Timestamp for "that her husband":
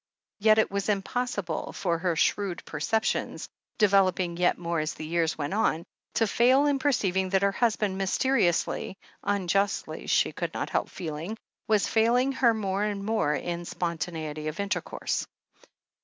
7.29-7.99